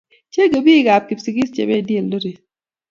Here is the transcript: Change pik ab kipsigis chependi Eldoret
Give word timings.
Change 0.33 0.59
pik 0.65 0.85
ab 0.95 1.03
kipsigis 1.07 1.53
chependi 1.55 1.93
Eldoret 2.01 2.39